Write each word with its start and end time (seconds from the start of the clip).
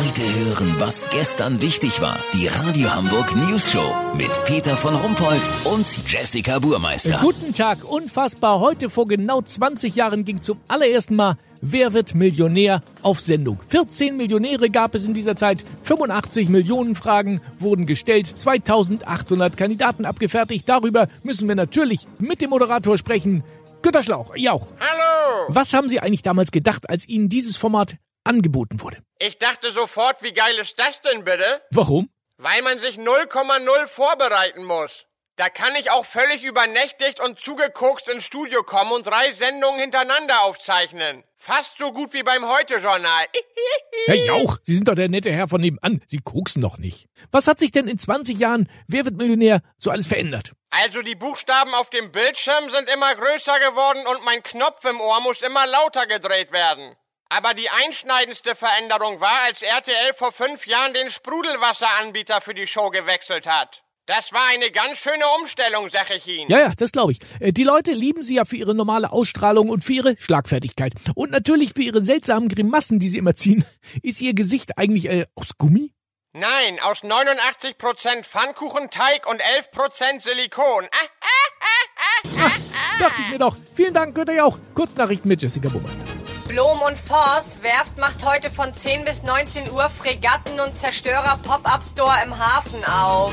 Heute 0.00 0.22
hören, 0.22 0.76
was 0.78 1.10
gestern 1.10 1.60
wichtig 1.60 2.00
war. 2.00 2.18
Die 2.32 2.46
Radio 2.46 2.90
Hamburg 2.94 3.36
News 3.36 3.70
Show 3.70 3.94
mit 4.16 4.30
Peter 4.46 4.74
von 4.74 4.94
Rumpold 4.94 5.42
und 5.64 5.86
Jessica 6.10 6.58
Burmeister. 6.58 7.18
Guten 7.20 7.52
Tag, 7.52 7.84
unfassbar. 7.84 8.60
Heute 8.60 8.88
vor 8.88 9.06
genau 9.06 9.42
20 9.42 9.94
Jahren 9.94 10.24
ging 10.24 10.40
zum 10.40 10.58
allerersten 10.68 11.16
Mal 11.16 11.36
Wer 11.60 11.92
wird 11.92 12.14
Millionär 12.14 12.80
auf 13.02 13.20
Sendung? 13.20 13.58
14 13.68 14.16
Millionäre 14.16 14.70
gab 14.70 14.94
es 14.94 15.04
in 15.04 15.12
dieser 15.12 15.36
Zeit, 15.36 15.66
85 15.82 16.48
Millionen 16.48 16.94
Fragen 16.94 17.42
wurden 17.58 17.84
gestellt, 17.84 18.26
2800 18.26 19.58
Kandidaten 19.58 20.06
abgefertigt. 20.06 20.66
Darüber 20.66 21.08
müssen 21.22 21.46
wir 21.46 21.56
natürlich 21.56 22.06
mit 22.18 22.40
dem 22.40 22.48
Moderator 22.48 22.96
sprechen. 22.96 23.44
Günter 23.82 24.02
Schlauch, 24.02 24.34
Jauch. 24.34 24.66
Hallo! 24.80 25.48
Was 25.48 25.74
haben 25.74 25.90
Sie 25.90 26.00
eigentlich 26.00 26.22
damals 26.22 26.52
gedacht, 26.52 26.88
als 26.88 27.06
Ihnen 27.06 27.28
dieses 27.28 27.58
Format 27.58 27.96
angeboten 28.24 28.80
wurde? 28.80 28.98
Ich 29.18 29.38
dachte 29.38 29.70
sofort, 29.70 30.22
wie 30.22 30.32
geil 30.32 30.56
ist 30.58 30.78
das 30.78 31.00
denn 31.02 31.24
bitte? 31.24 31.62
Warum? 31.70 32.10
Weil 32.36 32.62
man 32.62 32.78
sich 32.78 32.96
0,0 32.96 33.86
vorbereiten 33.86 34.64
muss. 34.64 35.06
Da 35.36 35.48
kann 35.48 35.74
ich 35.74 35.90
auch 35.90 36.04
völlig 36.04 36.44
übernächtigt 36.44 37.18
und 37.18 37.38
zugekokst 37.38 38.10
ins 38.10 38.24
Studio 38.24 38.62
kommen 38.62 38.92
und 38.92 39.06
drei 39.06 39.32
Sendungen 39.32 39.80
hintereinander 39.80 40.42
aufzeichnen. 40.42 41.24
Fast 41.36 41.78
so 41.78 41.92
gut 41.92 42.12
wie 42.12 42.22
beim 42.22 42.46
Heute-Journal. 42.46 43.24
Herr 44.06 44.16
Jauch, 44.16 44.58
Sie 44.64 44.74
sind 44.74 44.86
doch 44.86 44.94
der 44.94 45.08
nette 45.08 45.32
Herr 45.32 45.48
von 45.48 45.62
nebenan. 45.62 46.02
Sie 46.06 46.18
koksen 46.18 46.60
doch 46.60 46.76
nicht. 46.76 47.06
Was 47.30 47.46
hat 47.46 47.58
sich 47.58 47.72
denn 47.72 47.88
in 47.88 47.98
20 47.98 48.38
Jahren 48.38 48.70
Wer 48.86 49.06
wird 49.06 49.16
Millionär 49.16 49.62
so 49.78 49.90
alles 49.90 50.06
verändert? 50.06 50.52
Also 50.68 51.00
die 51.00 51.14
Buchstaben 51.14 51.74
auf 51.74 51.88
dem 51.88 52.12
Bildschirm 52.12 52.68
sind 52.68 52.90
immer 52.90 53.14
größer 53.14 53.58
geworden 53.60 54.06
und 54.06 54.24
mein 54.26 54.42
Knopf 54.42 54.84
im 54.84 55.00
Ohr 55.00 55.20
muss 55.22 55.40
immer 55.40 55.66
lauter 55.66 56.06
gedreht 56.06 56.52
werden. 56.52 56.96
Aber 57.32 57.54
die 57.54 57.70
einschneidendste 57.70 58.54
Veränderung 58.56 59.20
war, 59.20 59.42
als 59.44 59.62
RTL 59.62 60.12
vor 60.14 60.32
fünf 60.32 60.66
Jahren 60.66 60.92
den 60.94 61.08
Sprudelwasseranbieter 61.10 62.40
für 62.40 62.54
die 62.54 62.66
Show 62.66 62.90
gewechselt 62.90 63.46
hat. 63.46 63.82
Das 64.06 64.32
war 64.32 64.46
eine 64.48 64.72
ganz 64.72 64.98
schöne 64.98 65.22
Umstellung, 65.40 65.88
sag 65.90 66.10
ich 66.10 66.26
Ihnen. 66.26 66.50
Ja, 66.50 66.58
ja, 66.58 66.72
das 66.76 66.90
glaube 66.90 67.12
ich. 67.12 67.20
Äh, 67.38 67.52
Die 67.52 67.62
Leute 67.62 67.92
lieben 67.92 68.24
sie 68.24 68.34
ja 68.34 68.44
für 68.44 68.56
ihre 68.56 68.74
normale 68.74 69.12
Ausstrahlung 69.12 69.68
und 69.68 69.84
für 69.84 69.92
ihre 69.92 70.16
Schlagfertigkeit. 70.18 70.92
Und 71.14 71.30
natürlich 71.30 71.74
für 71.74 71.82
ihre 71.82 72.02
seltsamen 72.02 72.48
Grimassen, 72.48 72.98
die 72.98 73.08
sie 73.08 73.18
immer 73.18 73.36
ziehen. 73.36 73.64
Ist 74.02 74.20
ihr 74.20 74.34
Gesicht 74.34 74.76
eigentlich 74.76 75.08
äh, 75.08 75.26
aus 75.36 75.56
Gummi? 75.56 75.92
Nein, 76.32 76.80
aus 76.80 77.04
89% 77.04 78.24
Pfannkuchenteig 78.24 79.28
und 79.28 79.40
11% 79.40 80.20
Silikon. 80.20 80.88
Ah, 80.90 82.50
Dachte 82.98 83.22
ich 83.22 83.28
mir 83.28 83.38
doch. 83.38 83.56
Vielen 83.74 83.94
Dank, 83.94 84.16
Günter 84.16 84.34
Jauch. 84.34 84.58
Kurznachrichten 84.74 85.28
mit 85.28 85.40
Jessica 85.42 85.68
Burmeister. 85.68 86.04
Blom 86.50 86.82
und 86.82 86.98
Voss 86.98 87.62
Werft 87.62 87.96
macht 87.96 88.24
heute 88.26 88.50
von 88.50 88.74
10 88.74 89.04
bis 89.04 89.22
19 89.22 89.70
Uhr 89.70 89.88
Fregatten 89.88 90.58
und 90.58 90.76
Zerstörer 90.76 91.38
Pop-Up 91.44 91.80
Store 91.84 92.16
im 92.24 92.36
Hafen 92.36 92.84
auf. 92.86 93.32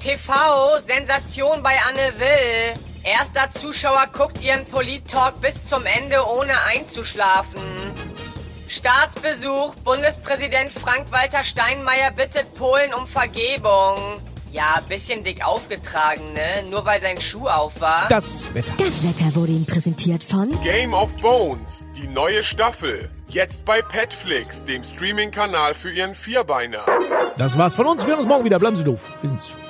TV 0.00 0.78
Sensation 0.78 1.60
bei 1.64 1.74
Anne 1.88 2.12
Will. 2.20 2.80
Erster 3.02 3.50
Zuschauer 3.50 4.06
guckt 4.12 4.40
ihren 4.40 4.64
Polit-Talk 4.66 5.40
bis 5.40 5.66
zum 5.66 5.84
Ende 5.84 6.24
ohne 6.24 6.52
einzuschlafen. 6.72 7.92
Staatsbesuch. 8.68 9.74
Bundespräsident 9.82 10.70
Frank-Walter 10.72 11.42
Steinmeier 11.42 12.12
bittet 12.12 12.54
Polen 12.54 12.94
um 12.94 13.08
Vergebung. 13.08 14.20
Ja, 14.50 14.80
bisschen 14.88 15.24
dick 15.24 15.44
aufgetragen, 15.44 16.32
ne? 16.32 16.68
Nur 16.70 16.84
weil 16.84 17.00
sein 17.00 17.20
Schuh 17.20 17.46
auf 17.48 17.80
war. 17.80 18.08
Das 18.08 18.52
Wetter. 18.54 18.72
Das 18.78 19.02
Wetter 19.02 19.34
wurde 19.34 19.52
Ihnen 19.52 19.66
präsentiert 19.66 20.24
von 20.24 20.48
Game 20.62 20.94
of 20.94 21.14
Bones, 21.16 21.84
die 21.96 22.06
neue 22.06 22.42
Staffel. 22.42 23.10
Jetzt 23.28 23.64
bei 23.66 23.82
Petflix, 23.82 24.64
dem 24.64 24.82
Streaming-Kanal 24.82 25.74
für 25.74 25.92
Ihren 25.92 26.14
Vierbeiner. 26.14 26.84
Das 27.36 27.58
war's 27.58 27.74
von 27.74 27.86
uns. 27.86 28.04
Wir 28.04 28.10
hören 28.12 28.20
uns 28.20 28.28
morgen 28.28 28.44
wieder. 28.44 28.58
Bleiben 28.58 28.76
Sie 28.76 28.84
doof. 28.84 29.02
Wir 29.20 29.28
sind's 29.28 29.50
schon. 29.50 29.60